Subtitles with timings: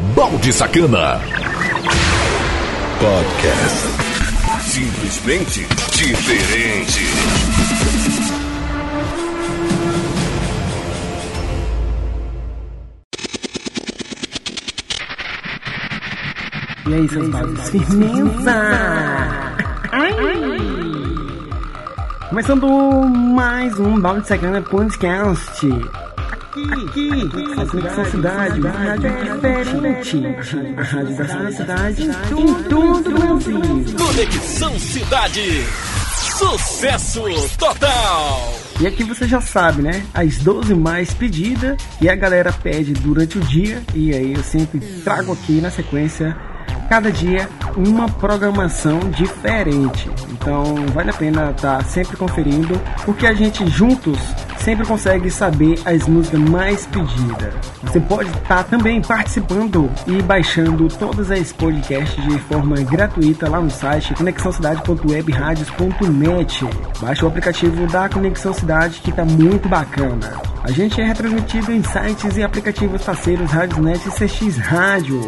[0.00, 1.20] Balde Sacana.
[2.98, 3.86] Podcast.
[4.62, 7.04] Simplesmente diferente.
[16.88, 18.52] E aí, seus baldes firmeza!
[19.92, 20.14] Ai!
[22.30, 22.66] Começando
[23.06, 25.68] mais um Balde Sacana Podcast.
[26.50, 27.08] Aqui,
[27.56, 30.22] a Conexão Cidade, uma rádio diferente.
[30.76, 33.60] A rádio da sua cidade em todo o Brasil.
[33.96, 35.64] Conexão Cidade.
[36.12, 37.22] Sucesso
[37.56, 38.52] total.
[38.80, 40.04] E aqui você já sabe, né?
[40.12, 43.80] As 12 mais pedidas e a galera pede durante o dia.
[43.94, 46.36] E aí eu sempre trago aqui na sequência
[46.88, 50.10] cada dia uma programação diferente.
[50.32, 52.74] Então vale a pena estar tá sempre conferindo,
[53.04, 54.18] porque a gente juntos
[54.60, 57.52] sempre consegue saber as músicas mais pedidas.
[57.82, 63.58] Você pode estar tá também participando e baixando todas as podcasts de forma gratuita lá
[63.60, 66.64] no site conexãocidade.webradios.net.
[67.00, 70.40] Baixe o aplicativo da Conexão Cidade que está muito bacana.
[70.62, 75.20] A gente é retransmitido em sites e aplicativos parceiros Radiosnet e CX Rádio.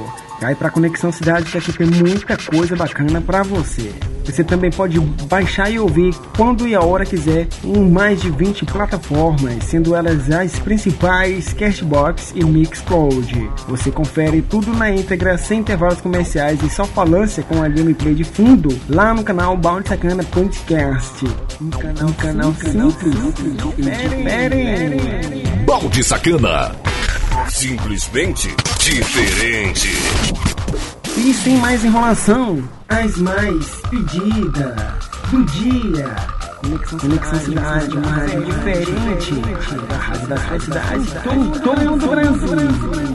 [0.43, 3.95] Cai para Conexão Cidade que aqui tem muita coisa bacana para você.
[4.25, 8.65] Você também pode baixar e ouvir quando e a hora quiser em mais de 20
[8.65, 13.51] plataformas, sendo elas as principais Castbox e Mixcloud.
[13.69, 18.25] Você confere tudo na íntegra, sem intervalos comerciais e só falância com a gameplay de
[18.25, 21.25] fundo lá no canal Bounty Sacana Podcast.
[21.61, 23.15] Um canal, um canal simples,
[23.77, 25.47] diferente.
[25.65, 26.92] Balde Sacana.
[27.49, 29.89] Simplesmente diferente.
[31.17, 34.75] E sem mais enrolação, as mais pedidas
[35.31, 36.17] do dia.
[36.61, 39.35] Conexão, Conexão Cidade, uma rádio diferente
[39.89, 43.13] da rádio da sua cidade, todo, todo o Brasil.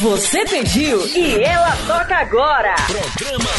[0.00, 2.74] Você pediu e ela toca agora.
[2.86, 3.50] Programa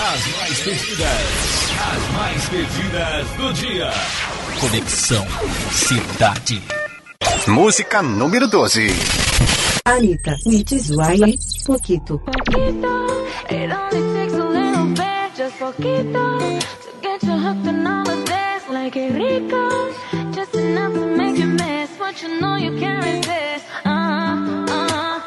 [0.00, 1.68] As mais pedidas.
[1.80, 3.92] As mais pedidas do dia.
[5.08, 5.26] Conexão
[5.72, 6.62] Cidade.
[7.46, 8.88] Música número 12.
[9.86, 11.26] Anitta, Nitizuaia,
[11.64, 12.20] Poquito.
[13.50, 18.24] It only takes a little bit, just poquito, to get you hooked on all of
[18.26, 18.68] this.
[18.68, 19.94] Like it rico,
[20.32, 23.64] just enough to make you miss what you know you can't resist.
[23.86, 25.20] Uh, uh.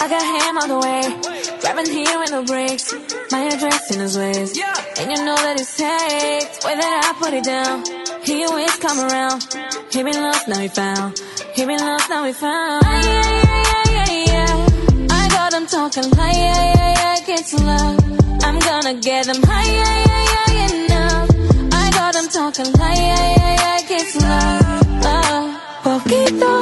[0.00, 2.94] I got him all the way, driving here with no brakes.
[3.32, 4.56] My address in his ways,
[5.00, 6.64] and you know that it's takes.
[6.64, 7.82] Way that I put it down,
[8.24, 9.46] he always come around.
[9.90, 11.20] He been lost, now he found.
[11.54, 12.84] He been lost, now he found.
[12.84, 15.06] Ay, ay, ay, ay, ay.
[15.10, 17.98] I got him talking like, yeah, yeah, yeah, get to love.
[18.42, 21.30] I'm gonna get him high, yeah, yeah, yeah, enough.
[21.72, 24.64] I got him talking like, yeah, yeah, yeah, get to love.
[25.04, 26.54] Uh, poquito,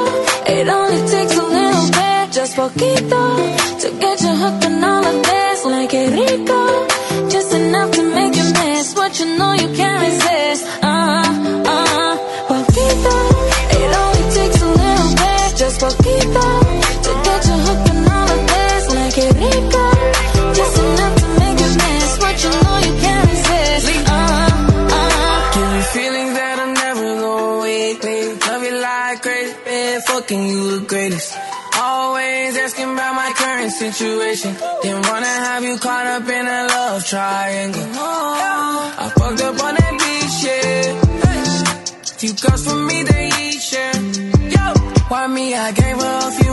[0.47, 3.23] it only takes a little bit, just poquito,
[3.81, 5.65] to get you hooked on all of this.
[5.65, 10.82] Like it rico, just enough to make you miss what you know you can't resist.
[30.23, 31.37] Fucking you the greatest.
[31.75, 34.55] Always asking about my current situation.
[35.09, 37.87] Wanna have you caught up in a love triangle.
[39.03, 40.83] I fucked up on that beach, yeah.
[42.19, 43.95] Few girls for me, they each share.
[44.55, 44.65] Yo,
[45.09, 45.55] why me?
[45.55, 46.52] I gave her a few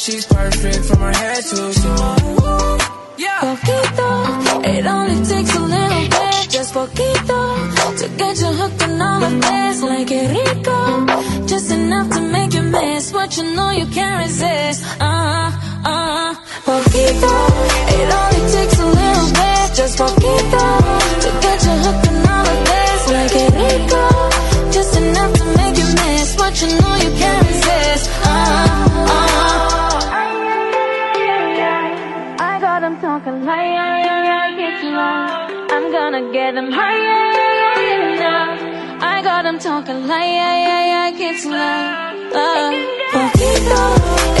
[0.00, 2.78] she's perfect from her head to her toe.
[3.18, 3.40] Yeah.
[3.44, 4.10] Poquito,
[4.64, 7.40] it only takes a little bit, just poquito,
[7.98, 9.82] to get you hooked on all of this.
[9.82, 11.06] Like it rico,
[11.46, 14.84] just enough to make you miss what you know you can't resist.
[15.00, 15.50] Uh,
[15.84, 17.34] uh, poquito,
[17.98, 20.64] it only takes a little bit, just poquito,
[21.24, 23.00] to get you hooked on all of this.
[23.16, 23.69] Like it rico,
[36.20, 39.02] gonna get him high, yeah, yeah, yeah, enough.
[39.02, 41.56] I got him talking like, yeah, yeah, yeah, you low.
[42.32, 42.70] Uh,
[43.12, 43.82] poquito,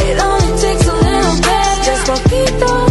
[0.04, 2.89] it only takes a little bit, just poquito,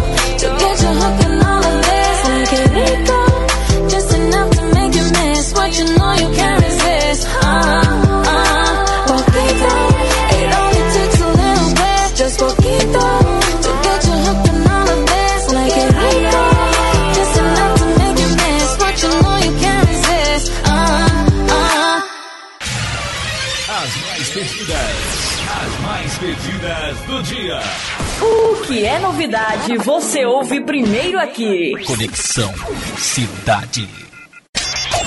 [28.70, 31.74] que é novidade, você ouve primeiro aqui.
[31.88, 32.54] Conexão
[33.00, 33.90] Cidade.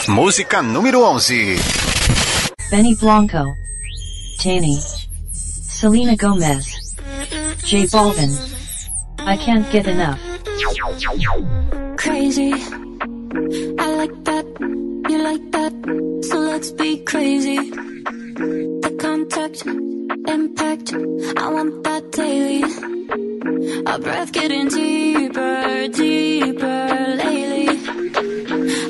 [0.09, 1.55] Música número 11.
[2.73, 3.39] Benny Blanco.
[4.43, 4.81] Tani.
[5.31, 6.67] Selena Gomez.
[7.65, 8.37] J Balvin.
[9.21, 10.19] I can't get enough.
[11.97, 12.53] crazy.
[13.79, 14.47] I like that,
[15.09, 15.73] you like that,
[16.25, 17.59] so let's be crazy.
[18.35, 20.95] The contact, impact,
[21.37, 22.63] I want that daily.
[23.87, 27.69] Our breath getting deeper, deeper lately.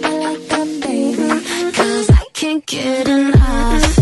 [0.05, 4.02] I like that, baby, cause I can't get enough.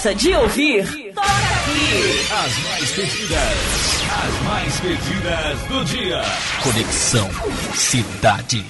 [0.00, 2.32] Gosta de ouvir, toca aqui.
[2.32, 6.22] As mais pedidas, as mais pedidas do dia.
[6.62, 7.28] Conexão
[7.74, 8.64] Cidade.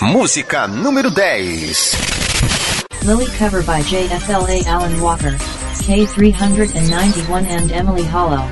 [0.00, 1.92] Música número 10.
[3.04, 5.36] Lily cover by JFLA Alan Walker.
[5.84, 8.44] K391 and Emily Hollow.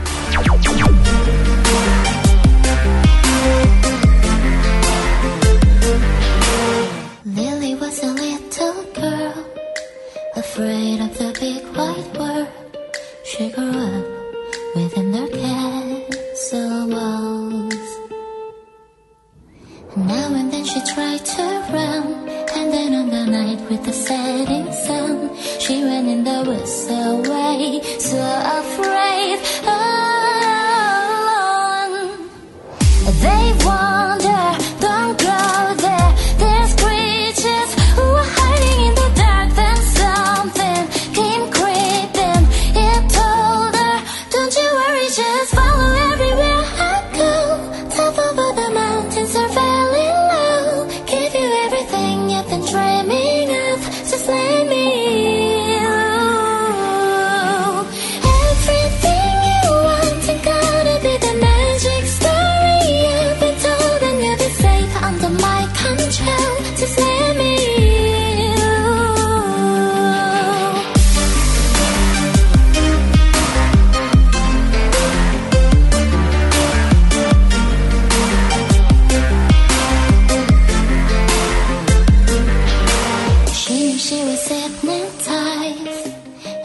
[84.48, 86.14] Hypnotized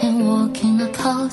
[0.02, 1.32] and walking a cold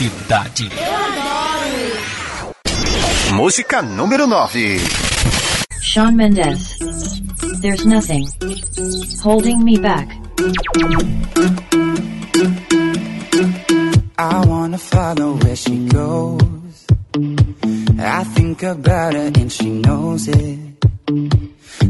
[0.00, 0.70] Cidade.
[3.34, 4.78] Música número 9.
[5.82, 6.78] Sean Mendes.
[7.60, 8.26] There's nothing
[9.22, 10.08] holding me back.
[14.16, 16.86] I wanna follow where she goes.
[17.98, 20.82] I think about her and she knows it.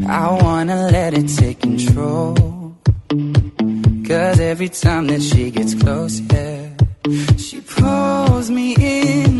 [0.08, 2.74] I wanna let it take control.
[4.04, 6.70] Cause every time that she gets close, yeah,
[7.36, 9.39] she pulls me in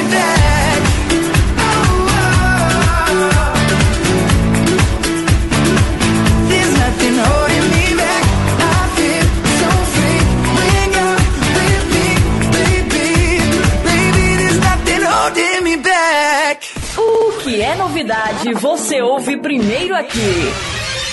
[17.61, 20.51] que é novidade, você ouve primeiro aqui.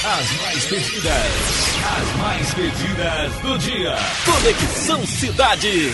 [0.02, 1.12] As mais pedidas,
[1.84, 3.94] as mais pedidas do dia.
[4.24, 5.92] Conexão Cidade.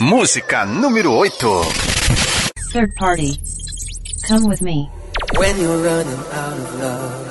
[0.00, 1.36] Música número 8.
[2.72, 3.38] Third party.
[4.26, 4.90] Come with me.
[5.36, 7.26] When you're running out of love,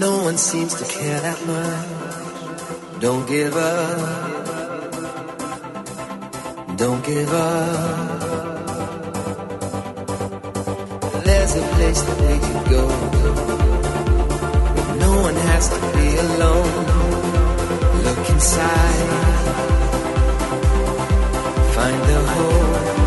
[0.00, 1.86] no one seems to care that much.
[3.00, 4.00] Don't give up.
[6.76, 8.45] Don't give up.
[11.48, 12.88] There's a place that we can go.
[14.98, 16.86] No one has to be alone.
[18.02, 19.10] Look inside.
[21.72, 23.05] Find the hope.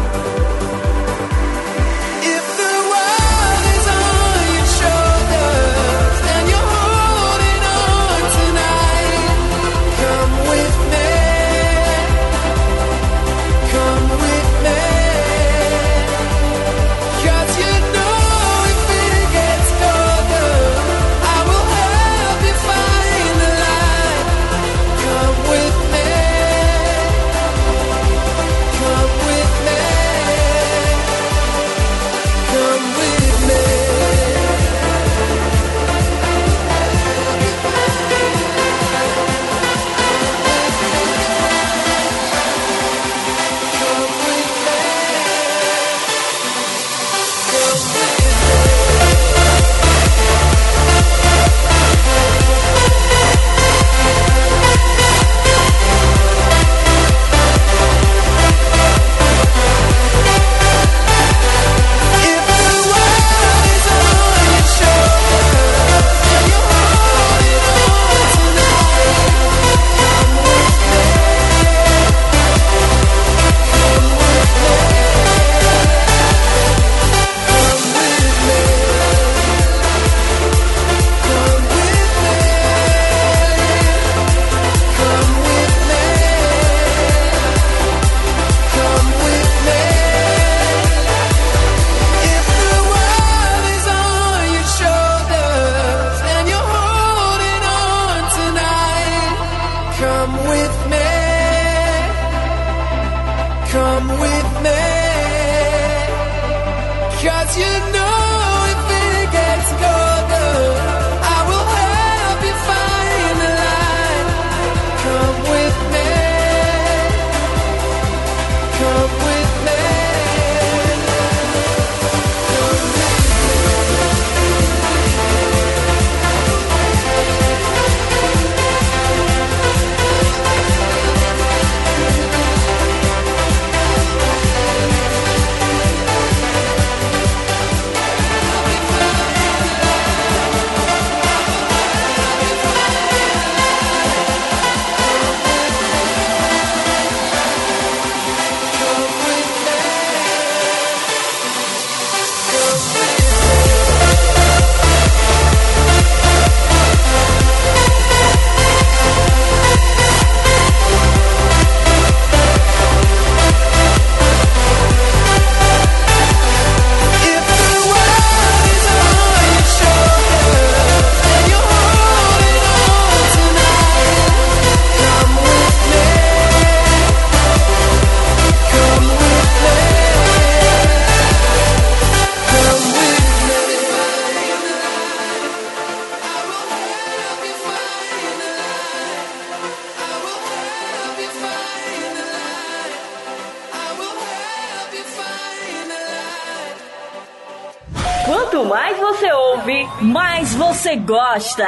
[200.89, 201.67] você gosta.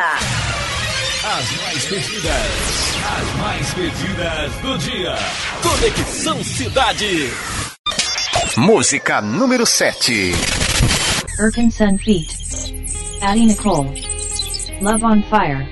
[1.23, 5.15] As mais pedidas, as mais pedidas do dia.
[5.61, 7.29] Conexão Cidade.
[8.57, 10.31] Música número 7.
[11.39, 12.33] Erkinson Feet.
[13.21, 13.89] Addie Nicole.
[14.81, 15.67] Love on Fire.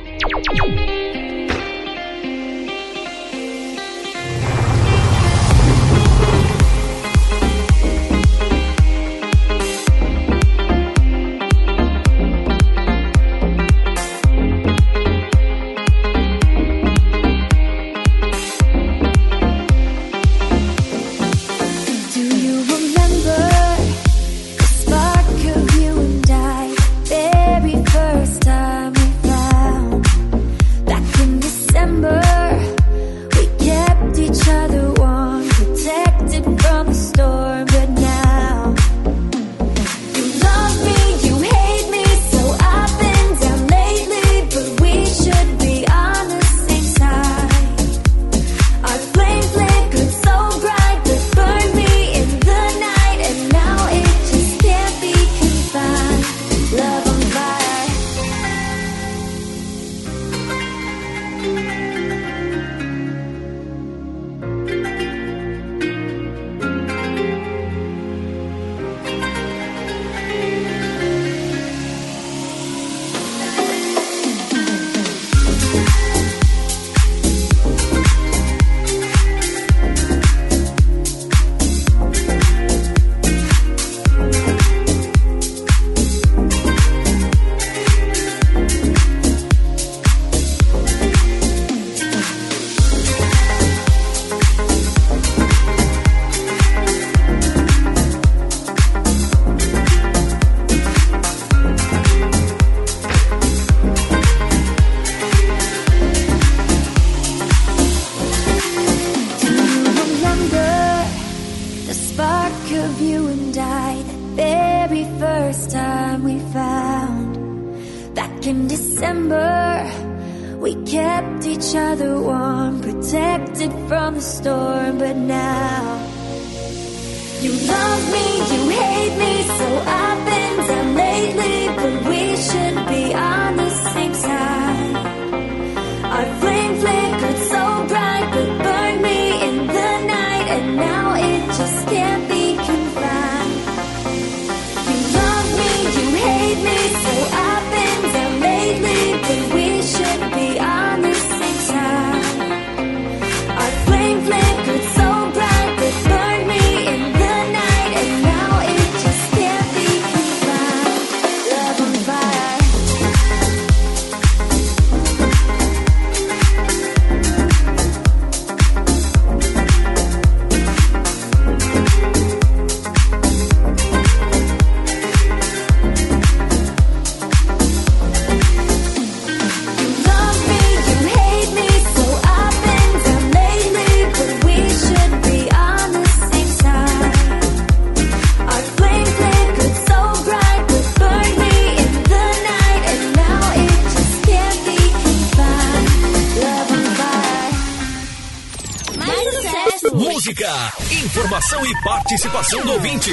[202.49, 203.11] Participação do ouvinte.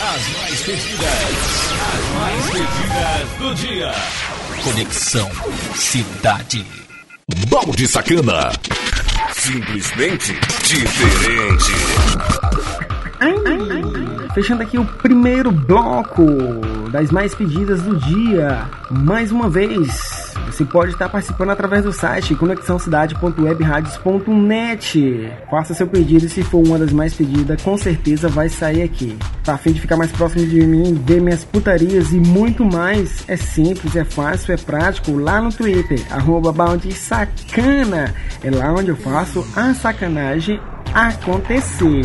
[0.00, 1.08] As mais pedidas,
[1.94, 3.92] as mais pedidas do dia.
[4.62, 5.30] Conexão
[5.74, 6.66] Cidade.
[7.48, 8.50] Balde Sacana.
[9.32, 11.72] Simplesmente diferente.
[14.34, 16.24] Fechando aqui o primeiro bloco
[16.90, 18.68] das mais pedidas do dia.
[18.90, 20.03] Mais uma vez,
[20.54, 25.32] você pode estar participando através do site conexãocidade.webradios.net.
[25.50, 29.18] Faça seu pedido e se for uma das mais pedidas, com certeza vai sair aqui.
[29.42, 33.28] Tá fim de ficar mais próximo de mim, ver minhas putarias e muito mais?
[33.28, 35.16] É simples, é fácil, é prático.
[35.16, 36.54] Lá no Twitter, arroba
[36.92, 38.14] Sacana.
[38.42, 40.60] É lá onde eu faço a sacanagem
[40.94, 42.04] acontecer.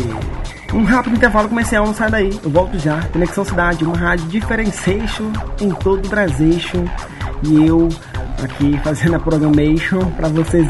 [0.74, 2.40] Um rápido intervalo comercial, não sai daí.
[2.42, 3.00] Eu volto já.
[3.12, 6.58] Conexão Cidade, uma rádio differentiation em todo o Brasil.
[7.42, 7.88] E eu
[8.44, 10.66] aqui fazendo a programation pra vocês.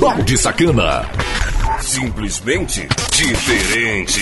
[0.00, 1.08] Balde Sacana.
[1.80, 4.20] Simplesmente diferente.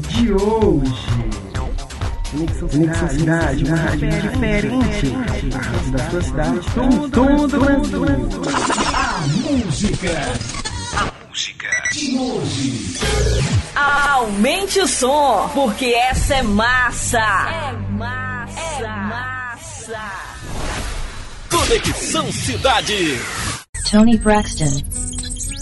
[0.09, 1.41] de hoje.
[2.31, 2.69] Conexão
[3.09, 5.13] Cidade, uma rádio diferente.
[5.53, 8.80] A rádio da sua cidade, em todo o Brasil.
[9.51, 10.09] A música.
[10.95, 12.97] A música de hoje.
[13.75, 17.17] Aumente o som, porque essa é massa.
[17.19, 18.61] É massa.
[18.61, 20.01] É massa.
[21.49, 23.19] Conexão Cidade.
[23.91, 24.83] Tony Braxton.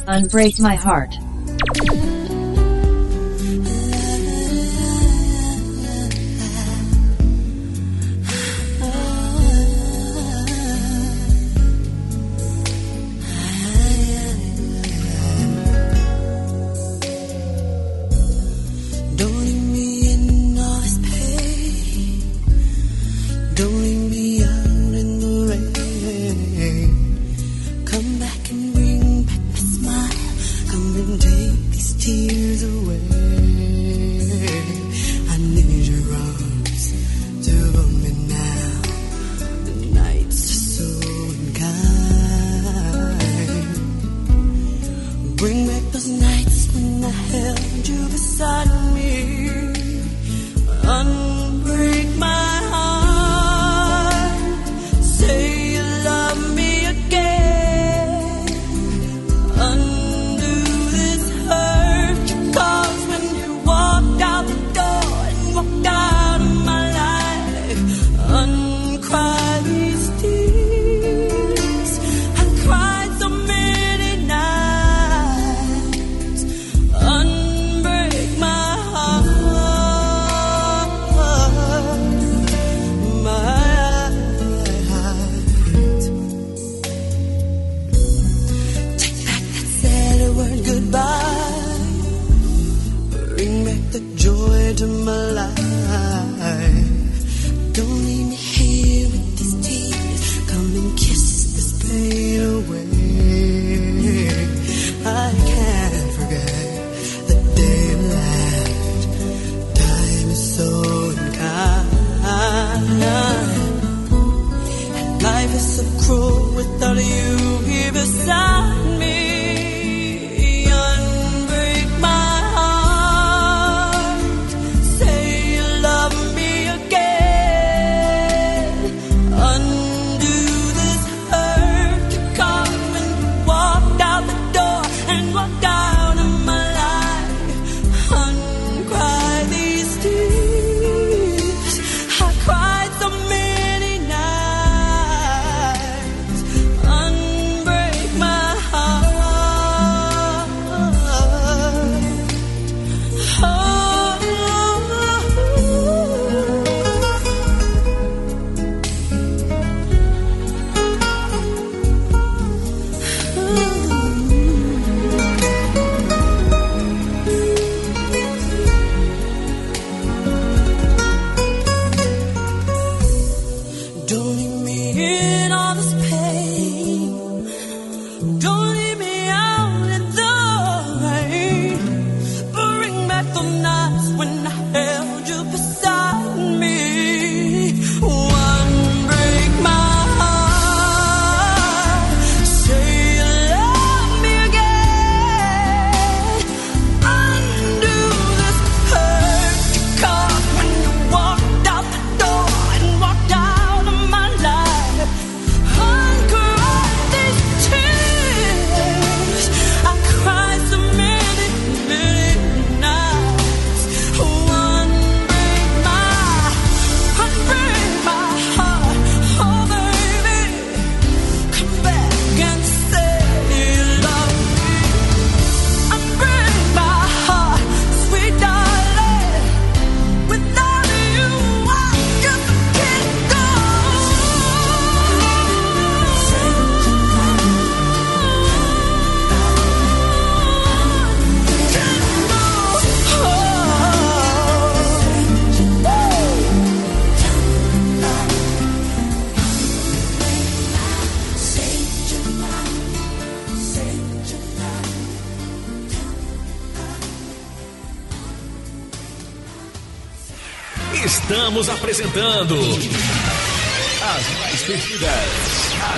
[0.07, 1.28] Unbreak My Heart.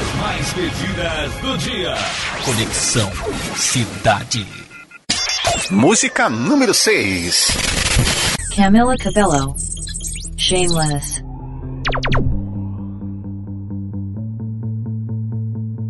[0.01, 1.93] As mais pedidas do dia.
[2.43, 3.11] Conexão
[3.55, 4.47] Cidade.
[5.69, 7.49] Música número 6.
[8.55, 9.53] Camila Cabello.
[10.37, 11.21] Shameless.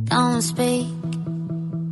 [0.09, 0.87] Don't speak.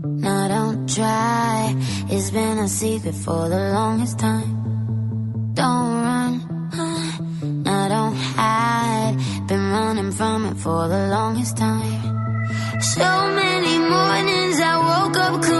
[0.04, 1.74] No, don't try.
[2.10, 5.54] It's been a secret for the longest time.
[5.54, 6.42] Don't run.
[7.42, 9.16] No, don't hide.
[9.48, 11.99] Been running from it for the longest time.
[12.96, 13.02] So
[13.36, 15.59] many mornings I woke up.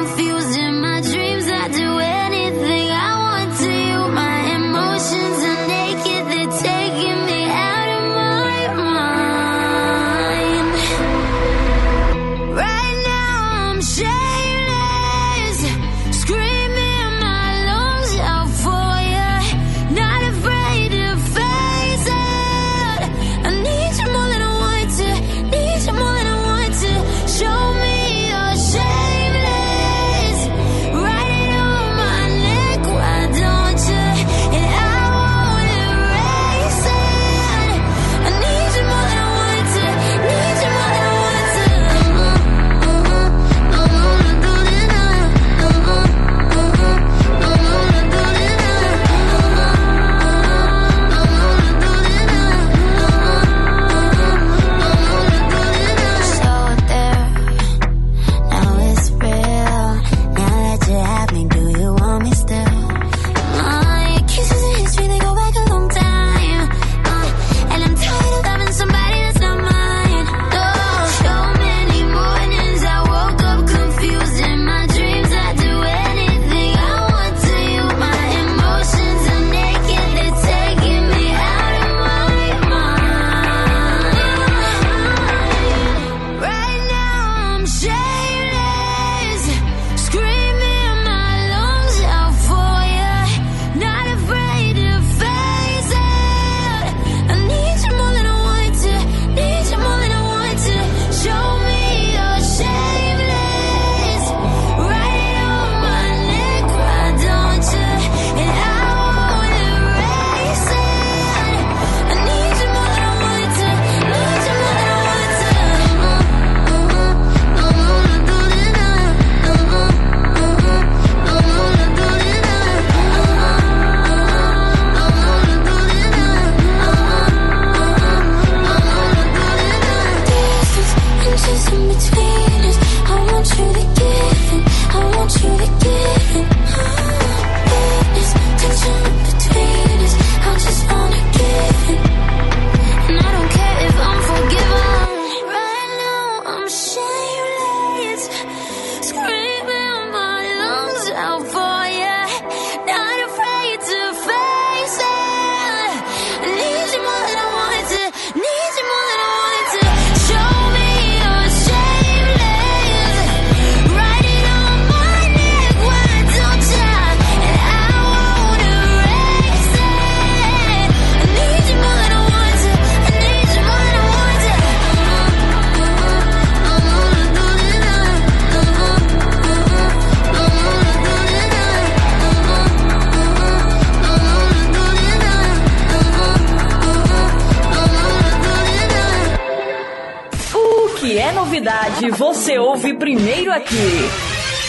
[192.20, 193.76] Você ouve primeiro aqui.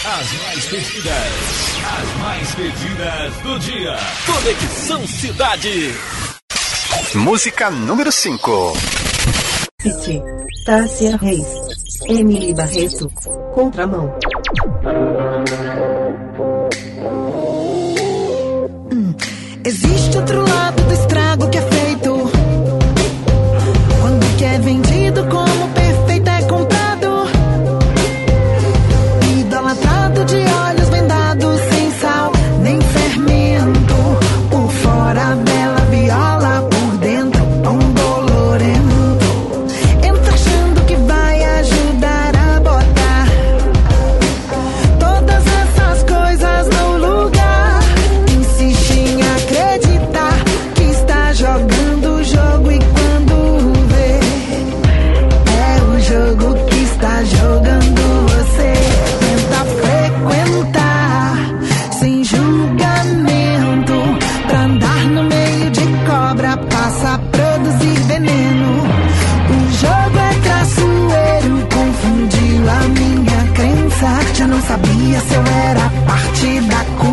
[0.07, 3.97] As mais pedidas, as mais pedidas do dia.
[4.25, 5.93] Conexão Cidade.
[7.17, 8.73] Música número 5.
[9.83, 10.23] Piti.
[10.65, 11.49] Tássia Reis.
[12.09, 13.11] Emily Barreto.
[13.53, 14.15] Contramão.
[74.61, 77.10] Não sabia se eu era parte da cura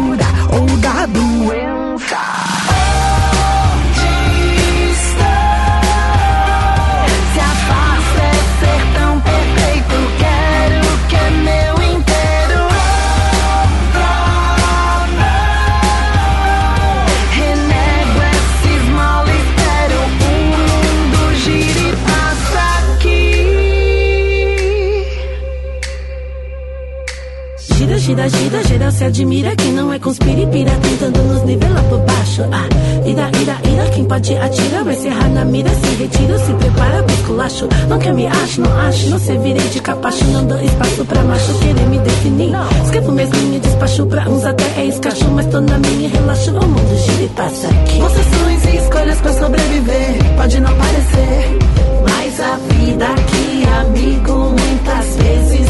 [29.08, 32.44] admira Quem não é conspiripira tentando nos nivelar por baixo.
[32.52, 32.68] Ah,
[33.08, 37.04] ira, ira, ira, quem pode atira Vai se errar na mira, se retira, se prepara
[37.04, 37.70] pro esculacho.
[37.88, 40.24] Não quer me acho, não acho, não se virei de capacho.
[40.26, 42.52] Não dou espaço pra macho querer me definir.
[42.84, 46.98] Escrevo mesminho, despacho pra uns até é escacho Mas tô na minha, relaxo, o mundo
[46.98, 48.00] gira e passa aqui.
[48.00, 50.36] Concessões e escolhas pra sobreviver.
[50.36, 51.60] Pode não parecer.
[52.04, 55.67] Mas a vida aqui, amigo, muitas vezes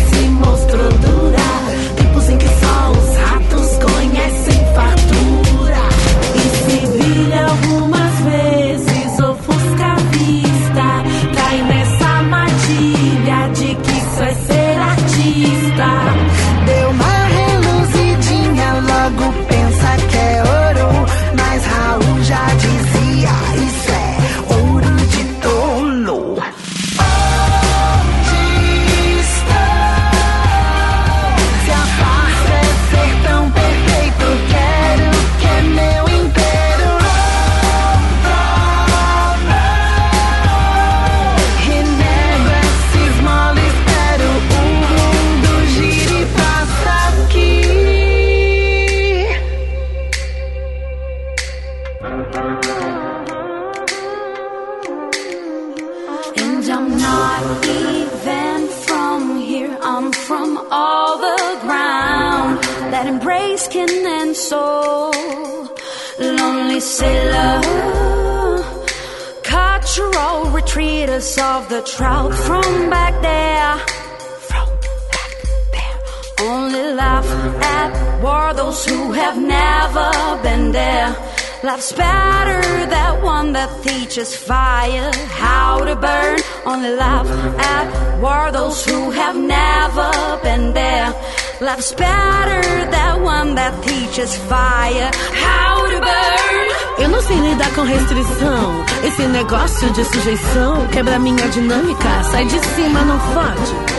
[83.87, 86.39] that teaches fire how to burn.
[86.65, 87.27] Only laugh
[87.59, 90.11] at war those who have never
[90.43, 91.13] been there.
[91.61, 92.61] Life's better,
[92.91, 96.67] that one that teaches fire how to burn.
[96.99, 98.85] Eu não sei lidar com restrição.
[99.03, 102.23] Esse negócio de sujeição quebra minha dinâmica.
[102.31, 103.96] Sai de cima, não fode.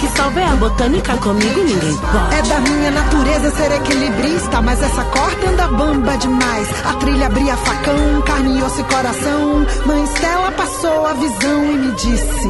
[0.00, 1.14] Que salva é a botânica.
[1.18, 2.34] Comigo ninguém pode.
[2.34, 6.68] É da minha natureza ser equilibrista, mas essa corda anda bamba demais.
[6.86, 9.66] A trilha abria facão, carne, osso e coração.
[9.84, 12.48] Mãe Stella passou a visão e me disse: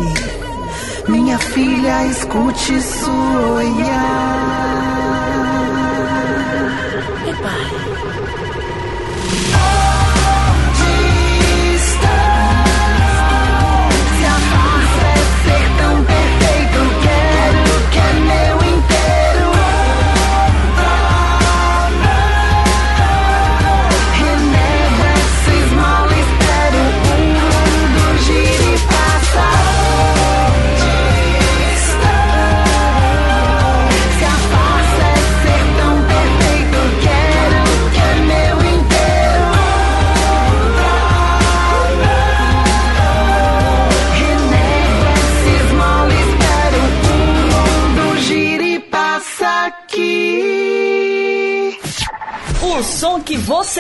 [1.09, 3.11] Minha filha, escute isso
[3.57, 4.71] olhar.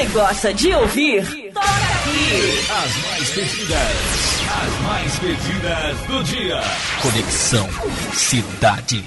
[0.00, 2.60] você gosta de ouvir, toca aqui.
[2.70, 6.60] As mais pedidas, as mais pedidas do dia.
[7.02, 7.68] Conexão
[8.14, 9.04] Cidade.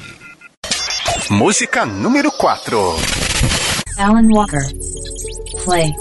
[1.31, 2.77] Música número 4.
[3.97, 4.67] Alan Walker.
[5.63, 5.91] Play.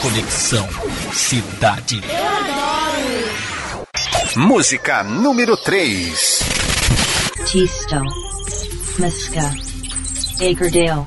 [0.00, 0.68] Conexão
[1.12, 2.00] Cidade.
[4.36, 6.40] Música número 3.
[7.46, 8.00] Tisto.
[8.98, 9.52] Musca.
[10.40, 11.04] Akerdale.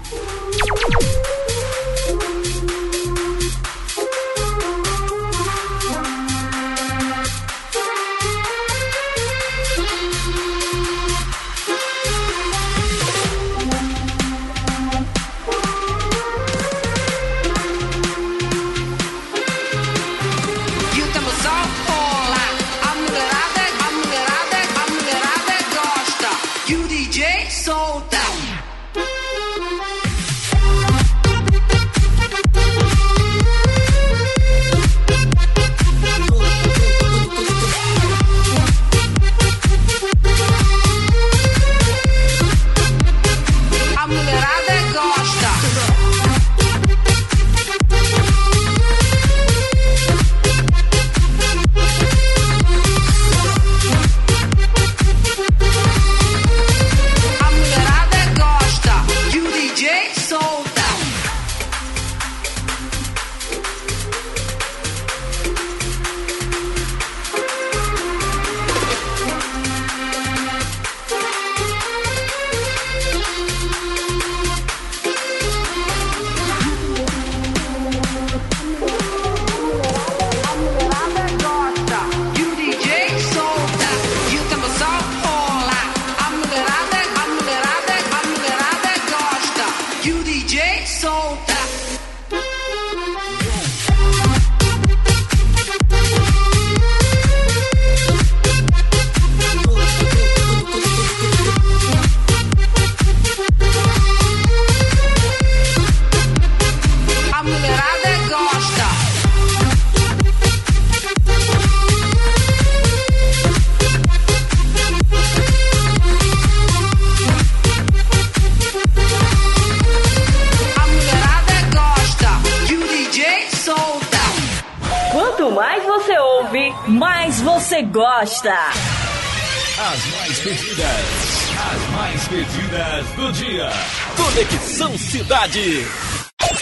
[135.52, 135.86] Cidade.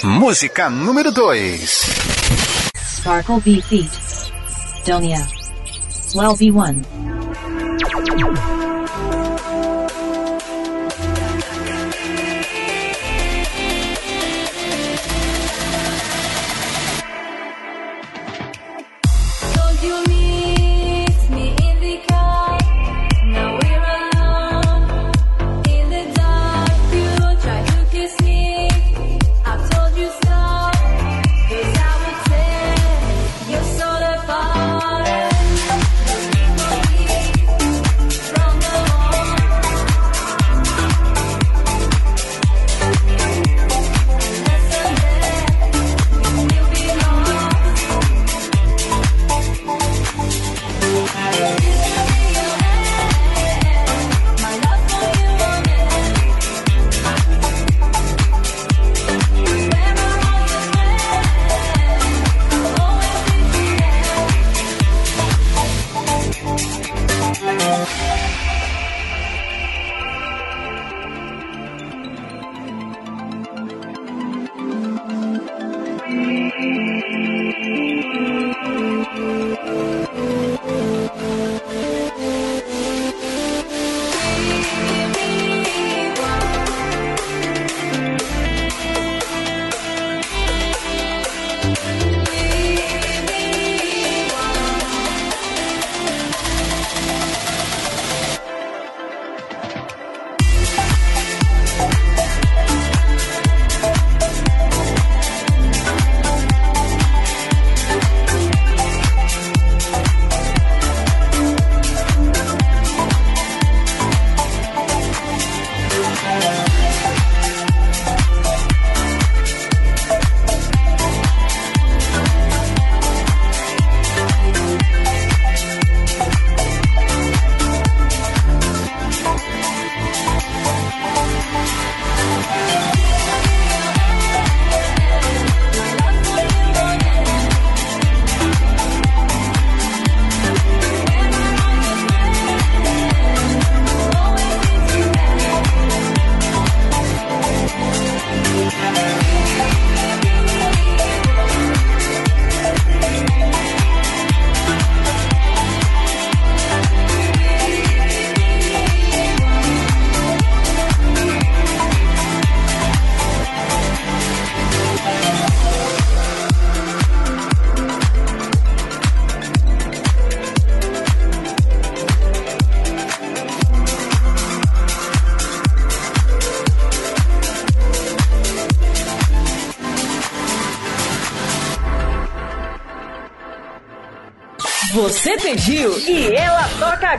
[0.04, 1.86] Música número 2.
[2.76, 3.92] Sparkle B Feet.
[4.86, 5.28] Donia.
[6.16, 6.79] Well B1.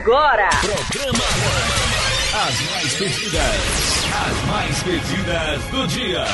[0.01, 0.49] Agora.
[0.61, 1.23] Programa
[2.33, 6.25] As mais pedidas, as mais pedidas do dia.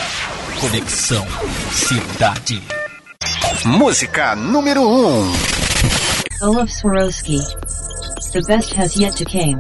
[0.62, 1.28] Conexão
[1.72, 2.64] Cidade.
[3.66, 5.08] Música número 1.
[5.08, 5.34] Um.
[6.44, 7.40] Olaf Swarovski.
[8.32, 9.58] The best has yet to came.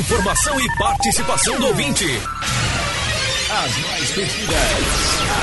[0.00, 2.06] Informação e participação do ouvinte.
[3.50, 4.56] As mais pedidas,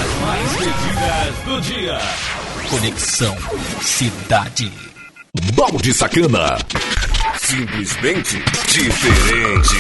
[0.02, 1.98] as mais pedidas do dia.
[2.68, 3.38] Conexão
[3.82, 4.74] Cidade.
[5.54, 6.58] Balde Sacana.
[7.38, 9.76] Simplesmente diferente.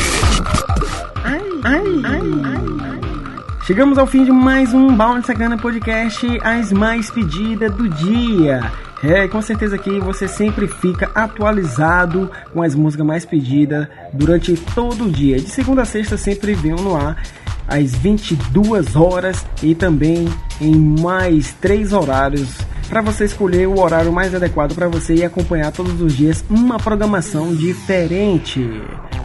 [3.66, 8.72] Chegamos ao fim de mais um Balde Sacana Podcast, as mais pedidas do dia.
[9.04, 15.06] É, com certeza aqui você sempre fica atualizado com as músicas mais pedidas durante todo
[15.06, 15.38] o dia.
[15.38, 17.22] De segunda a sexta sempre vem no ar
[17.68, 20.28] às 22 horas e também
[20.60, 22.58] em mais três horários
[22.90, 26.78] para você escolher o horário mais adequado para você e acompanhar todos os dias uma
[26.78, 28.82] programação diferente.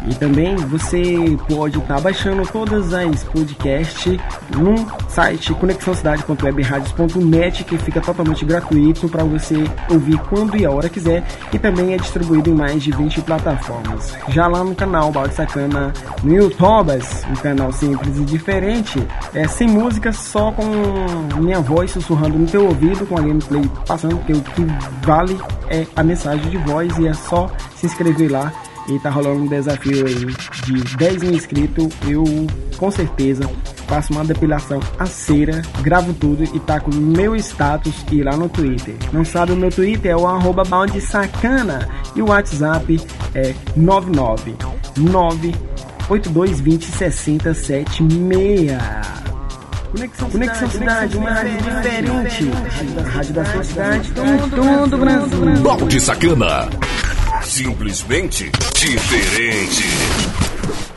[0.09, 4.19] E também você pode estar baixando todas as podcasts
[4.57, 4.75] no
[5.09, 11.59] site conexãocidade.webradios.net que fica totalmente gratuito para você ouvir quando e a hora quiser e
[11.59, 14.17] também é distribuído em mais de 20 plataformas.
[14.29, 15.93] Já lá no canal Balde Sacana
[16.23, 16.63] no YouTube,
[17.31, 20.65] um canal simples e diferente, é sem música, só com
[21.41, 24.67] minha voz sussurrando no teu ouvido com a gameplay passando, porque o que
[25.03, 25.39] vale
[25.69, 28.53] é a mensagem de voz e é só se inscrever lá
[28.89, 30.27] e tá rolando um desafio aí
[30.65, 31.89] de 10 mil inscritos.
[32.07, 32.25] Eu
[32.77, 33.49] com certeza
[33.87, 38.49] faço uma depilação a cera, gravo tudo e tá com meu status e lá no
[38.49, 38.95] Twitter.
[39.13, 43.01] Não sabe o meu Twitter é o arroba balde sacana e o WhatsApp
[43.35, 45.55] é 999
[46.09, 47.87] 8220 6076.
[49.93, 52.51] Conexão, Conexão Cidade, uma rádio diferente.
[52.99, 55.63] A rádio da sua cidade, todo o Brasil.
[55.63, 56.71] Balde Sacana.
[57.45, 60.92] Simplesmente diferente.